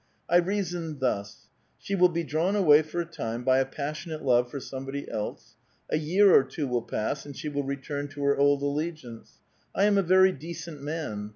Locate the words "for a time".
2.81-3.43